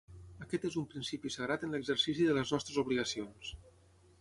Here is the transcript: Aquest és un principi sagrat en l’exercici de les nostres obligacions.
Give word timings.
Aquest 0.45 0.63
és 0.69 0.77
un 0.81 0.87
principi 0.93 1.31
sagrat 1.35 1.65
en 1.67 1.77
l’exercici 1.77 2.25
de 2.31 2.39
les 2.39 2.55
nostres 2.57 2.81
obligacions. 2.85 3.53